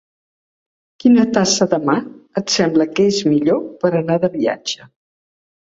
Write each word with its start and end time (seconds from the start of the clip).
Quina 1.03 1.25
tassa 1.35 1.67
de 1.75 1.79
mà 1.91 1.99
et 2.43 2.55
sembla 2.55 2.89
que 2.95 3.07
és 3.13 3.21
millor 3.29 3.63
per 3.85 3.95
anar 4.03 4.21
de 4.27 4.33
viatge? 4.41 4.93